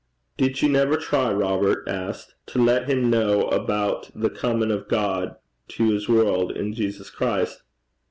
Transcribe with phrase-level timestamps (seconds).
[0.35, 3.21] 'Did ye never try,' Robert asked, 'to lat him ken
[3.53, 5.35] aboot the comin' o' God
[5.67, 7.61] to his world in Jesus Christ?'